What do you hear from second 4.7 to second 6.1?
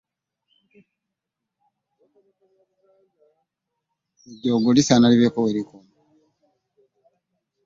lisaana libeeko we likoma.